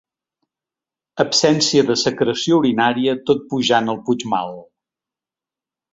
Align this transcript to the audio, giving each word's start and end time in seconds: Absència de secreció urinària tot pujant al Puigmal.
Absència 1.23 1.83
de 1.91 1.97
secreció 2.05 2.59
urinària 2.63 3.15
tot 3.31 3.47
pujant 3.53 3.95
al 3.95 4.01
Puigmal. 4.09 4.59